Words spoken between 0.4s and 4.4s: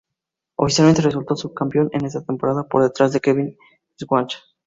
Oficialmente resultó subcampeón en esa temporada, por detrás de Kevin Schwantz.